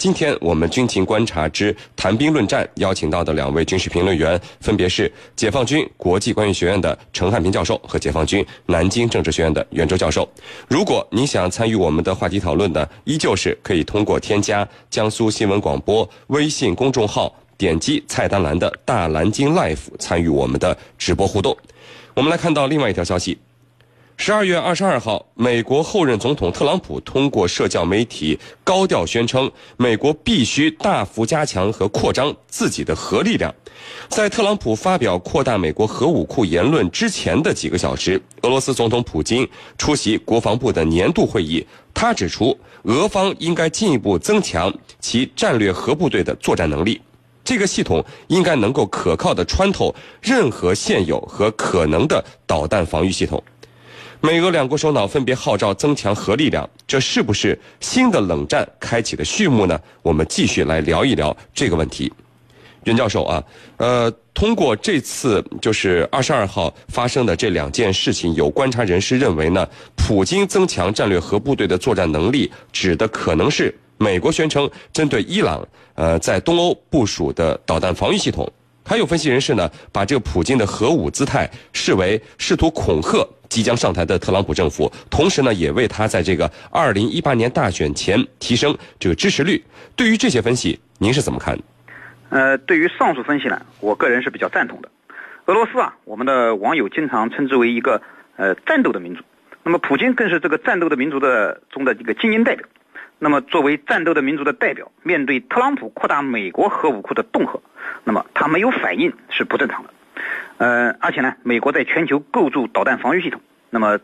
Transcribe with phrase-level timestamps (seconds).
[0.00, 10.26] 今天我们军情观察之谈兵论战邀请到的两位军事评论员，分别是解放军国际关系学院的陈汉平教授和解放军南京政治学院的袁周教授。
[10.68, 21.54] 如果您想参与我们的话题讨论呢，依旧是可以通过添加江苏新闻广播微信公众号，点击菜单栏的大蓝鲸 Life 参与我们的直播互动。
[22.14, 23.36] 我们来看到另外一条消息。
[24.22, 33.52] 十二月二十二号，美国后任总统特朗普通过社交媒体高调宣称，美国必须大幅加强和扩张自己的核力量。
[34.10, 47.00] 在特朗普发表扩大美国核武库言论之前的几个小时，俄罗斯总统普京出席国防部的年度会议，他指出，俄方应该进一步增强其战略核部队的作战能力，
[47.42, 53.42] 这个系统应该能够可靠地穿透任何现有和可能的导弹防御系统。
[54.22, 59.80] 美俄两国首脑分别号召增强核力量，这是不是新的冷战开启的序幕呢？
[60.02, 62.12] 我们继续来聊一聊这个问题。
[62.84, 63.42] 袁教授啊，
[63.78, 78.46] 呃，通过这次就是二十二号发生的这两件事情，有观察人士认为呢，普京增强战略核部队的作战能力，指的可能是美国宣称针对伊朗呃在东欧部署的导弹防御系统。
[78.84, 83.26] 还有分析人士呢，把这个普京的核武姿态视为试图恐吓。
[83.48, 89.60] 即将上台的特朗普政府，同时呢，也为他在这个二零一八年大选前提升这个支持率。
[89.96, 91.58] 对于这些分析，您是怎么看？
[92.28, 94.88] 呃，对于上述分析呢，我个人是比较赞同的。
[95.46, 98.00] 俄罗斯啊，我们的网友经常称之为一个
[98.36, 99.22] 呃战斗的民族，
[99.64, 102.64] 那么普京更是这个战斗的民族的中的一个精英代表。
[103.22, 107.60] 那么作为战斗的民族的代表，面对特朗普扩大美国核武库的恫吓，
[108.02, 109.90] 那么他没有反应是不正常的。
[110.56, 114.00] 呃，而且呢，美国在全球构筑导弹防御系统，那么，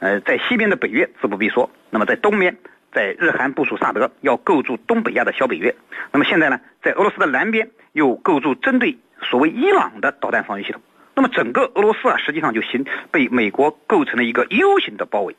[0.00, 2.56] 呃，在西边的北约自不必说，那么在东边，
[2.92, 5.74] 在日韩部署萨德，要构筑东北亚的小北约，
[6.12, 10.82] 那么现在呢，在俄罗斯的南边又构筑针对所谓伊朗的导弹防御系统，
[11.14, 15.34] 那么整个俄罗斯啊，实际上就形被美国构成了一个 U 型的包围，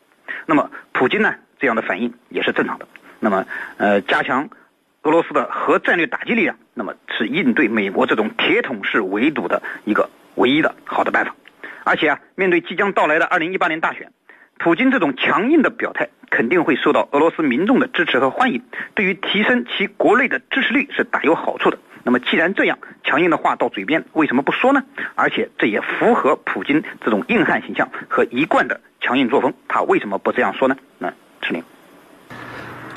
[0.47, 2.87] 那么普京呢这样的反应也是正常的，
[3.19, 3.45] 那么
[3.77, 4.49] 呃，加强
[5.03, 10.09] 俄罗斯的核战略打击力量，那么是应对美国这种铁桶式围堵的一个。
[10.35, 11.35] 唯一的好的办法，
[11.83, 14.09] 而且啊，面对即将到来的二零一八年大选，
[14.57, 18.63] 普京这种强硬的表态肯定会受到俄罗斯民众的支持和欢迎，
[18.95, 21.77] 对于提升其国内的支持率是大有好处的。
[22.03, 24.81] 那么既然这样，强硬的话到嘴边为什么不说呢？
[25.15, 30.77] 而且这也符合普京这种硬汉形象和一贯的强硬作风，他为什么不这样说呢？
[30.99, 31.61] 那陈林。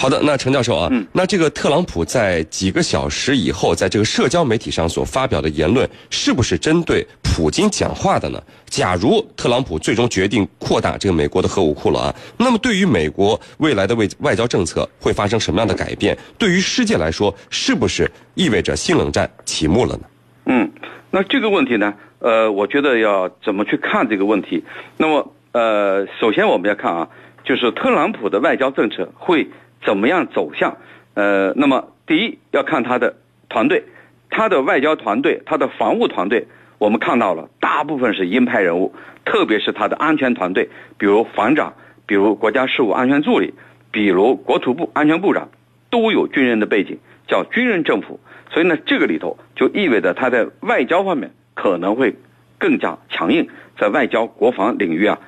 [0.02, 8.42] 好的，那陈教授啊，那这个特朗普在几个小时以后，在这个社交媒体上所发表的言论，是不是针对普京讲话的呢？
[8.66, 16.18] 假如特朗普最终决定扩大这个美国的核武库了啊，那么对于美国未来的外外交政策会发生什么样的改变？
[16.36, 20.00] 对于世界来说，是不是意味着新冷战启幕了呢？
[20.46, 20.68] 嗯，
[21.12, 24.64] 那这个问题呢，呃，我觉得要怎么去看这个问题？
[24.96, 27.08] 那么，呃，首先我们要看啊，
[27.44, 29.46] 就是特朗普的外交政策会。
[29.84, 30.76] 怎么样走向？
[31.15, 33.16] 呃，那么第一要看他的
[33.48, 33.84] 团队，
[34.31, 36.47] 他的外交团队，他的防务团队，
[36.78, 38.94] 我们看到了大部分是鹰派人物，
[39.25, 41.75] 特别是他的安全团队，比如防长，
[42.06, 43.53] 比如国家事务安全助理，
[43.91, 45.50] 比如国土部安全部长，
[45.91, 46.98] 都有军人的背景，
[47.28, 48.19] 叫军人政府。
[48.50, 52.15] 所以呢，这个里头就意味着他在外交方面可能会
[52.59, 53.48] 更加强硬，
[53.78, 55.19] 在外交国防领域啊，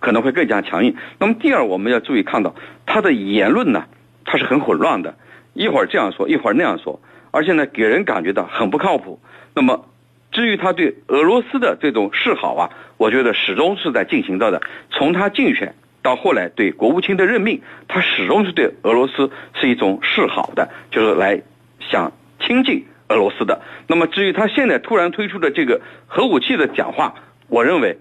[0.00, 0.96] 可能会更加强硬。
[1.18, 2.54] 那么第二，我们要注意看到
[2.84, 3.86] 他的言论呢。
[4.30, 5.12] 他是很混乱的，
[5.54, 7.00] 一会儿这样说，一会儿那样说，
[7.32, 9.18] 而且呢，给人感觉到很不靠谱。
[9.56, 9.86] 那么，
[10.30, 14.62] 至于他对俄罗斯的这种示好啊，我觉得始终是在进行着的。
[14.92, 21.42] 从他竞选到后来对国务卿的任命，他始终是对俄罗斯是一种示好的，就是来
[21.80, 23.60] 想亲近俄罗斯的。
[23.88, 27.16] 那么，至于他现在突然推出的这个核武器的讲话，
[27.48, 27.98] 我认为。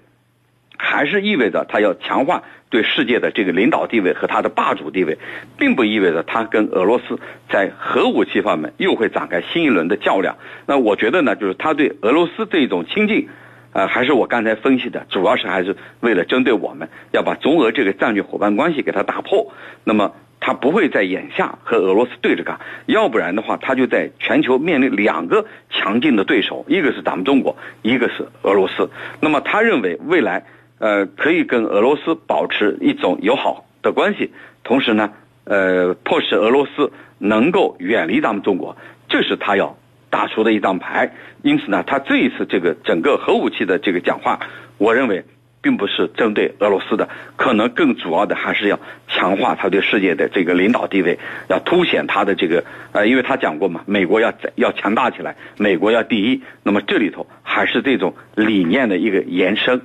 [0.82, 5.18] 还是意味着他要强化对世界的这个领导地位和他的霸主地位，
[5.58, 7.20] 并不意味着他跟俄罗斯
[7.50, 10.38] 在核武器方面又会展开新一轮的较量。
[10.66, 13.28] 那我觉得呢，就是他对俄罗斯这种亲近，
[13.74, 19.52] 呃，还是我刚才分析的，主要是还是为了针对我们要把中俄这个战略伙伴关系给他打破。
[19.84, 28.90] 那么他不会在眼下和俄罗斯对着干，要不然的话，他就在全球面临两个强劲的对手，一个是咱们中国，一个是俄罗斯。
[29.20, 30.46] 那么他认为未来。
[30.80, 34.32] 呃，可以跟俄罗斯保持一种友好的关系，
[34.64, 35.12] 同时呢，
[35.44, 38.76] 呃，迫使俄罗斯能够远离咱们中国，
[39.08, 39.78] 这是他要
[40.10, 41.14] 打出的一张牌。
[41.42, 44.40] 因此呢，他这一次这个整个核武器的这个讲话，
[44.78, 45.24] 我认为
[45.62, 48.80] 并不是针对俄罗斯的，可能更主要的还是要
[49.10, 59.82] 强化他对世界的这个领导地位，要凸显他的这个呃，因为他讲过嘛，美国要要强大起来，美国要第一，那么这里头还是这种理念的一个延伸，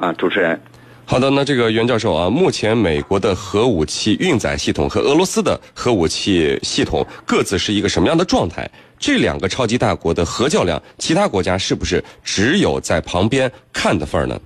[0.00, 0.60] 啊，主持人。
[1.04, 8.68] 好的，那这个袁教授啊，目前美国的核武器运载系统和俄罗斯的核武器系统各自是一个什么样的状态？
[8.98, 14.40] 这两个超级大国的核较量，其他国家是不是只有在旁边看的份儿呢？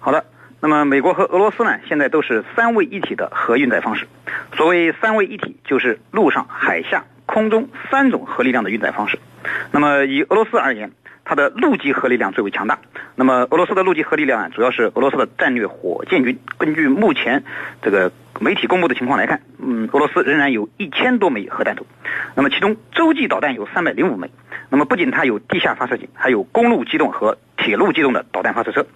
[0.00, 0.24] 好的，
[0.58, 4.08] 那么美国和俄罗斯呢，现在都是三位一体的核运载方式。
[4.56, 9.18] 所谓三位一体，就是陆上、海下、空中三种核力量的运载方式。
[9.70, 10.90] 那么以俄罗斯而言，
[11.24, 12.78] 它的陆基核力量最为强大。
[13.14, 16.38] 那么俄罗斯的陆基核力量啊，主要是俄罗斯的战略火箭军。
[16.58, 17.44] 根据目前
[17.82, 18.10] 这个
[18.40, 21.86] 媒体公布的情况来看，嗯，俄罗斯仍然有一千多枚核弹头。
[22.34, 24.30] 那么其中洲际导弹有三百零五枚。
[24.68, 28.86] 那么不仅它有地下发射井，还有公路机动和铁路机动的导弹发射车。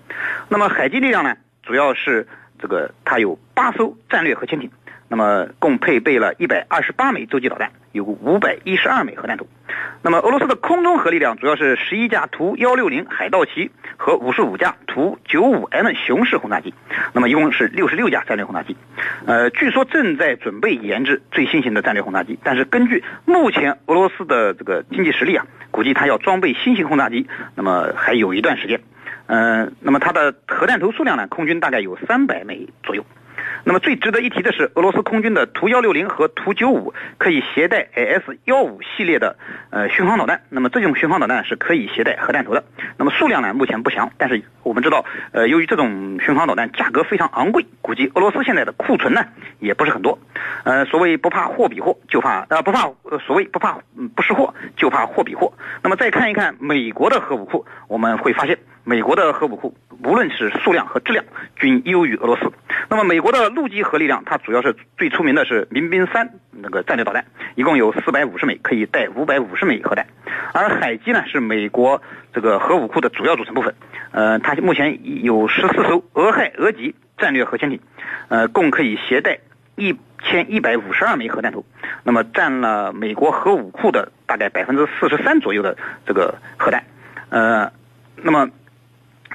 [0.49, 2.27] 那么海基力量呢，主要是
[2.59, 4.71] 这个它有八艘战略核潜艇。
[5.09, 9.47] 那么共配备了一百二十八枚洲际导弹，有五百一十二枚核弹头。
[10.03, 16.73] 那么俄罗斯的空中核力量主要是十一架图幺六零海盗旗和五十五架图九五 M 熊式轰炸机，
[17.13, 18.77] 那么一共是六十六架战略轰炸机。
[19.27, 28.81] 呃，据说正在准备研制最新型的战略轰炸机，但是根据目前俄罗斯的这个经济实力啊，估计它要装备新型轰炸机，那么还有一段时间。
[29.27, 33.05] 嗯，那么它的核弹头数量呢，空军大概有三百枚左右。
[33.69, 39.37] 那么最值得一提的是，俄罗斯空军的图幺六零和图九五可以携带 S 幺五系列的
[39.71, 40.43] 呃巡航导弹。
[40.51, 42.63] 那么这种巡航导弹是可以携带核弹头的。
[42.97, 44.09] 那么数量呢，目前不详。
[44.19, 49.25] 但是我们知道，呃，由于这种巡航导弹价格非常昂贵，估计俄罗斯现在的库存呢
[49.59, 50.17] 也不是很多。
[50.63, 53.81] 呃，所谓不怕货比货，就怕呃不怕呃所谓不怕
[54.15, 55.53] 不识货，就怕货比货。
[55.83, 58.57] 那么再看一看美国的核武库，我们会发现。
[58.89, 59.75] 美国的核武库，
[60.05, 61.25] 无论是数量和质量，
[61.57, 62.53] 均优于俄罗斯。
[62.89, 67.25] 那么，美国的陆基核力量，它主要是最出名的是民兵三那个战略导弹，
[67.57, 70.07] 一共有四百五十枚，可以带五百五十枚核弹。
[70.53, 72.01] 而海基呢，是美国
[72.33, 73.75] 这个核武库的主要组成部分。
[74.13, 77.81] 呃，它目前有十四艘俄亥俄级战略核潜艇，
[78.29, 79.41] 呃，共可以携带
[79.75, 81.65] 一千一百五十二枚核弹头，
[82.05, 86.85] 那么占了美国核武库的大概百分之四十三左右的这个核弹。
[87.31, 87.73] 呃，
[88.23, 88.49] 那么。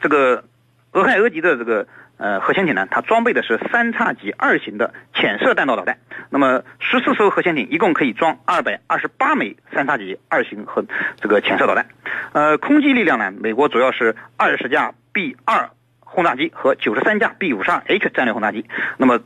[0.01, 0.43] 这个
[0.91, 1.87] 俄亥俄级的这个
[2.17, 5.97] 呃核潜艇呢，它装备的是三叉戟二型的潜射弹道导弹。
[6.29, 10.83] 那么十四艘核潜艇一共可以装二百二十八枚三叉戟二型和
[11.21, 11.85] 这个潜射导弹。
[12.33, 15.69] 呃，空击力量呢，美国主要是二十架 B 二
[15.99, 18.65] 轰炸机和九十三架 B 五十二 H 战略轰炸机。
[18.97, 19.19] 那么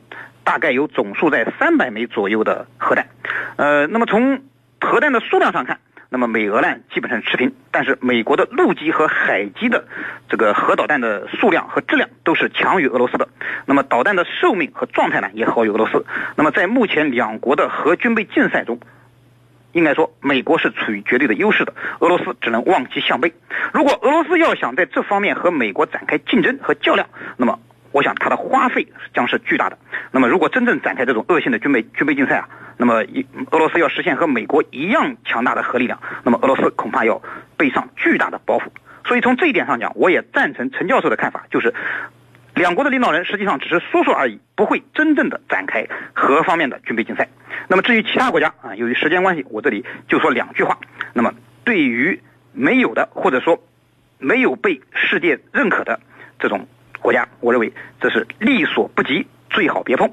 [0.44, 3.08] 大概有总数在三百枚左右的核弹。
[3.56, 4.42] 呃，那么从
[4.80, 5.80] 核弹的数量上看。
[6.16, 9.84] 那么美俄呢基本上持平，但是美国的陆基和海基的
[10.30, 13.28] 这个核导弹的数量和质量都是强于俄罗斯的。
[13.66, 16.06] 那么导弹的寿命和状态呢也好于俄罗斯。
[16.34, 18.80] 那么在目前两国的核军备竞赛中，
[19.72, 23.34] 应该说美国是处于绝对的优势的，俄罗斯只能望其项背。
[23.74, 27.58] 如果俄罗斯要想在这方面和美国展开竞争和较量，那么。
[27.92, 29.78] 我想它的花费将是巨大的。
[30.10, 37.20] 那么，如果真正展开这种恶性的军备军备竞赛啊，那么一俄罗斯要实现和美国一样强大的核力量，那么俄罗斯恐怕要
[37.56, 38.64] 背上巨大的包袱。
[39.04, 41.72] 所以从这一点上讲，我也赞成陈教授的看法，就是
[42.54, 47.28] 两国的领导人实际上只是说说而已，不会真正的展开核方面的军备竞赛。
[47.68, 50.78] 那么至于其他国家啊，由于时间关系，我这里就说两句话。
[51.12, 51.32] 那么
[51.64, 52.20] 对于
[52.52, 53.62] 没有的或者说
[54.18, 56.00] 没有被世界认可的
[56.38, 56.66] 这种。
[56.98, 60.10] 国家，我认为这是力所不及，最好别碰。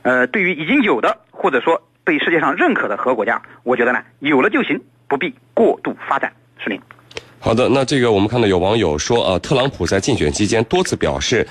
[0.00, 6.32] 呃，对于已经有的或者说被世界上认可的核国家，我觉得呢，有了就行，不必过度发展。
[6.58, 6.80] 是您。
[7.38, 11.46] 好的，那这个我们看到有网友说啊，特朗普在竞选期间多次表示。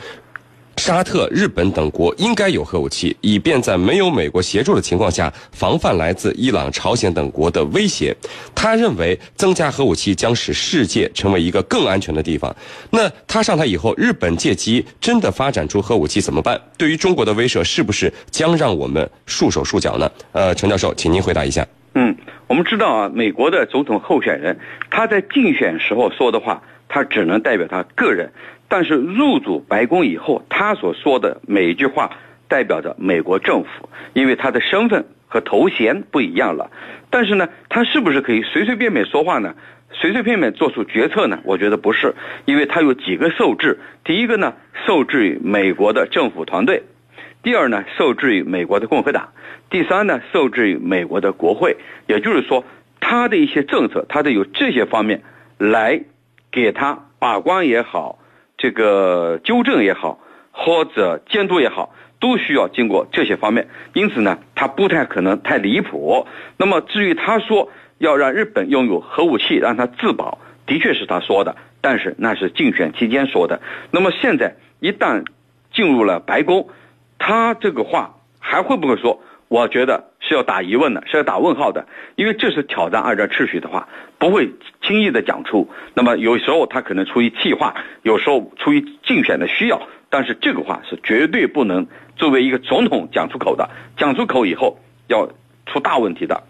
[0.79, 8.15] 沙特、日本等国应该有核武器，以便在没有美国协助的情况下防范来自伊朗、朝鲜等国的威胁。
[8.55, 12.55] 他认为增加核武器将使世界成为一个更安全的地方。
[12.89, 16.59] 那他上台以后，日本借机真的发展出核武器怎么办？
[16.77, 20.09] 对于中国的威慑，是不是将让我们束手束脚呢？
[20.31, 21.67] 呃，陈教授，请您回答一下。
[21.95, 22.15] 嗯，
[22.47, 24.57] 我们知道啊，美国的总统候选人
[24.89, 28.31] 他在竞选时候说的话，他只能代表他个人。
[28.69, 32.11] 但是入主白宫以后，他所说的每一句话
[32.47, 36.69] 代表着美国政府，因为他的身份和头衔不一样了。
[37.09, 39.55] 但是呢，他是不是可以随随便便说话呢？
[39.91, 41.39] 随随便便做出决策呢？
[41.43, 42.13] 我觉得不是，
[42.45, 43.79] 因为他有几个受制。
[44.03, 44.53] 第一个呢，
[44.85, 46.83] 受制于美国的政府团队；
[47.41, 49.29] 第二呢，受制于美国的共和党；
[49.71, 51.77] 第三呢，受制于美国的国会。
[52.05, 52.63] 也就是说，
[52.99, 55.23] 他的一些政策，他得有这些方面
[55.57, 56.03] 来
[56.51, 58.18] 给他把关也好。
[58.59, 60.19] 这个纠正也好，
[60.51, 63.67] 或者监督也好，都需要经过这些方面。
[63.93, 66.27] 因此呢，他不太可能太离谱。
[66.57, 70.37] 那么至于他说要让日本拥有核武器，让他自保，
[70.67, 73.61] 的确是他说的，但是那是竞选期间说的。
[73.91, 75.23] 那么现在一旦
[75.73, 76.67] 进入了白宫，
[77.17, 79.21] 他这个话还会不会说？
[79.49, 83.89] 我觉得是要打疑问的，是要打问号的，因为这是挑战二战秩序的话，
[84.19, 84.51] 不会
[84.83, 85.67] 轻易的讲出。
[85.95, 94.77] 那么有时候他可能出于气话，有时候出于竞选的需要，但是这个话是绝对不能作为一个总统讲出口的，讲出口以后
[95.07, 95.27] 要
[95.65, 96.43] 出大问题的。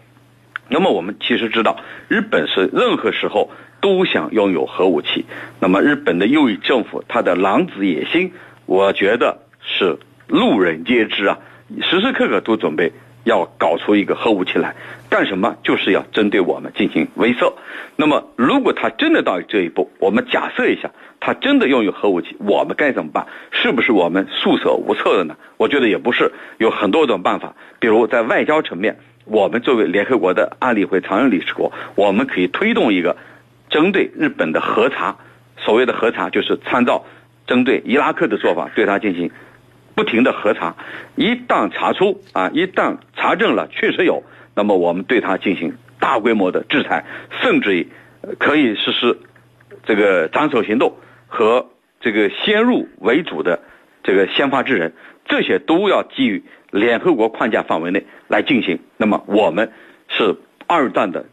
[0.68, 5.24] 那么我们其实知道，日本是任何时候都想拥有核武器。
[5.58, 8.34] 那么日本的右翼政府，他的狼子野心，
[8.66, 11.38] 我觉得是路人皆知啊。
[11.82, 12.92] 时时刻刻都准备
[13.24, 14.74] 要搞出一个核武器来，
[15.08, 15.56] 干什么？
[15.62, 17.52] 就是要针对我们进行威慑。
[17.96, 23.26] 那么，如果他真的到这一步，我们假设一下，他真的拥有核武器，我们该怎么办？
[23.50, 25.36] 是不是我们束手无策的呢？
[25.58, 27.54] 我觉得也不是，有很多种办法。
[27.78, 28.96] 比如在外交层面，
[29.26, 33.16] 我们作为联合国的安理会常任理事国，我们可以推动一个
[33.68, 35.16] 针对日本的核查。
[35.58, 37.04] 所谓的核查，就是参照
[37.46, 39.30] 针对伊拉克的做法，对它进行。
[40.00, 40.74] 不停的核查，
[41.14, 44.22] 一旦查出啊，一旦查证了确实有，
[44.54, 47.04] 那么我们对他进行大规模的制裁，
[47.42, 47.86] 甚至于
[48.38, 49.18] 可以实施
[49.84, 50.94] 这个斩首行动
[51.28, 51.66] 和
[52.00, 53.60] 这个先入为主的
[54.02, 54.94] 这个先发制人，
[55.26, 58.78] 这些都要基于联合国框架范围内来进行。
[58.96, 59.70] 那么我们
[60.08, 60.34] 是
[60.66, 61.26] 二战的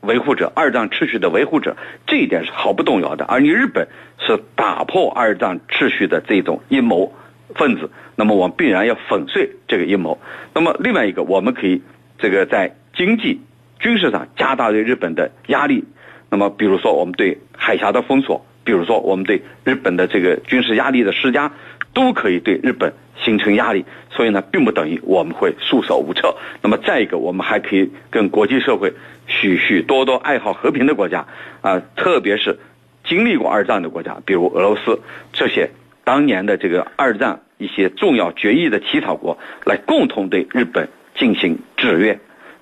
[0.00, 1.76] 维护者，二战秩序的维护者，
[2.08, 3.24] 这一点是毫不动摇的。
[3.26, 3.86] 而你日本
[4.18, 7.14] 是打破二战秩序的这种阴谋。
[7.54, 10.20] 分子，那么我们必然要粉碎这个阴谋。
[10.54, 11.80] 那么另外一个，我们可以
[12.18, 13.40] 这个在经济、
[13.80, 15.84] 军事上加大对日本的压力。
[16.30, 21.50] 那么比如说，我们对海峡的封锁，比如说我们对日本的这个军事压力的施加，
[21.94, 23.84] 都可以对日本形成压力。
[24.10, 26.36] 所以呢，并不等于我们会束手无策。
[26.60, 28.92] 那么再一个，我们还可以跟国际社会、
[29.26, 31.26] 许许多多爱好和平的国家
[31.62, 32.58] 啊，特别是
[33.04, 35.00] 经历过二战的国家，比如俄罗斯
[35.32, 35.70] 这些。
[36.08, 39.36] 当年的这个二战一些重要决议的起草国
[39.66, 42.18] 来共同对日本进行制约，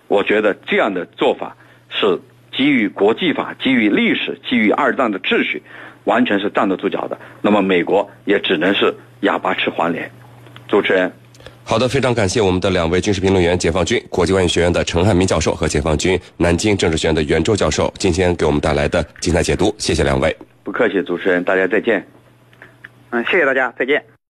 [0.09, 1.57] 我觉得这样的做法
[1.89, 2.19] 是
[2.53, 5.63] 基于国际法、基于历史、基于二战的秩序，
[6.03, 7.17] 完全是站得住脚的。
[7.41, 10.11] 那么美国也只能是哑巴吃黄连。
[10.67, 11.13] 主持人，
[11.63, 20.37] 好的，非常感谢我们的两位军事评论员，解放军国际关系学院的陈汉民教授和解放军南京政治学院的袁周教授今天给我们带来的精彩解读，谢谢两位。
[20.65, 22.05] 不客气，主持人，大家再见。
[23.11, 24.16] 嗯，谢谢大家，再见。